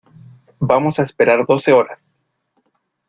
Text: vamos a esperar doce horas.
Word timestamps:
vamos 0.71 0.97
a 0.97 1.03
esperar 1.03 1.39
doce 1.45 1.71
horas. 1.77 1.99